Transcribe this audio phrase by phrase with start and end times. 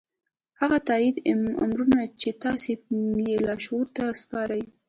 [0.61, 1.21] هغه تايیدي
[1.63, 2.71] امرونه چې تاسې
[3.27, 4.63] یې لاشعور ته سپارئ